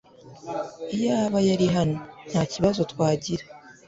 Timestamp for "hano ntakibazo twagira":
1.75-3.43